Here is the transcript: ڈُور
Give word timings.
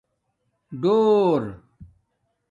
ڈُور 0.81 1.43